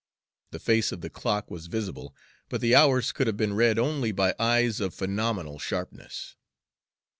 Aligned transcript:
The 0.49 0.57
face 0.57 0.91
of 0.91 1.01
the 1.01 1.11
clock 1.11 1.51
was 1.51 1.67
visible, 1.67 2.15
but 2.49 2.59
the 2.59 2.73
hours 2.73 3.11
could 3.11 3.27
have 3.27 3.37
been 3.37 3.53
read 3.53 3.77
only 3.77 4.11
by 4.11 4.33
eyes 4.39 4.79
of 4.79 4.95
phenomenal 4.95 5.59
sharpness. 5.59 6.35